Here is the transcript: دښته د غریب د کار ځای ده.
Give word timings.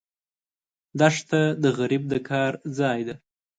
دښته 0.99 1.41
د 1.63 1.65
غریب 1.77 2.03
د 2.11 2.13
کار 2.29 2.51
ځای 2.79 2.99
ده. 3.07 3.15